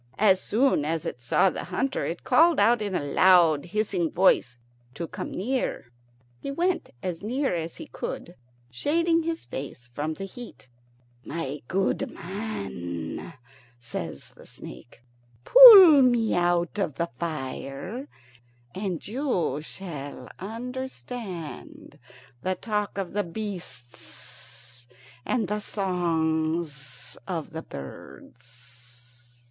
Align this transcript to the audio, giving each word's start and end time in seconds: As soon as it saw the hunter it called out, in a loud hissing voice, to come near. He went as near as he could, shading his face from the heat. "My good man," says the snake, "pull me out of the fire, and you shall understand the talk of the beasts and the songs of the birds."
As 0.17 0.41
soon 0.41 0.83
as 0.83 1.05
it 1.05 1.21
saw 1.21 1.51
the 1.51 1.65
hunter 1.65 2.07
it 2.07 2.23
called 2.23 2.59
out, 2.59 2.81
in 2.81 2.95
a 2.95 3.03
loud 3.05 3.65
hissing 3.65 4.09
voice, 4.09 4.57
to 4.95 5.05
come 5.07 5.29
near. 5.29 5.91
He 6.39 6.49
went 6.49 6.89
as 7.03 7.21
near 7.21 7.53
as 7.53 7.75
he 7.75 7.85
could, 7.85 8.33
shading 8.71 9.21
his 9.21 9.45
face 9.45 9.91
from 9.93 10.15
the 10.15 10.25
heat. 10.25 10.67
"My 11.23 11.61
good 11.67 12.09
man," 12.09 13.33
says 13.79 14.31
the 14.31 14.47
snake, 14.47 15.03
"pull 15.45 16.01
me 16.01 16.33
out 16.33 16.79
of 16.79 16.95
the 16.95 17.11
fire, 17.19 18.07
and 18.73 19.07
you 19.07 19.61
shall 19.61 20.27
understand 20.39 21.99
the 22.41 22.55
talk 22.55 22.97
of 22.97 23.13
the 23.13 23.23
beasts 23.23 24.87
and 25.27 25.47
the 25.47 25.59
songs 25.59 27.19
of 27.27 27.51
the 27.51 27.61
birds." 27.61 29.29